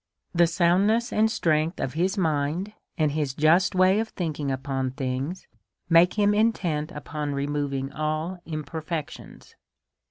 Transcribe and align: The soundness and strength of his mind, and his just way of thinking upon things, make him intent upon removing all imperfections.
The 0.33 0.47
soundness 0.47 1.13
and 1.13 1.29
strength 1.29 1.79
of 1.79 1.93
his 1.93 2.17
mind, 2.17 2.73
and 2.97 3.11
his 3.11 3.35
just 3.35 3.75
way 3.75 3.99
of 3.99 4.07
thinking 4.09 4.49
upon 4.49 4.89
things, 4.93 5.45
make 5.89 6.15
him 6.15 6.33
intent 6.33 6.91
upon 6.91 7.35
removing 7.35 7.91
all 7.91 8.39
imperfections. 8.43 9.55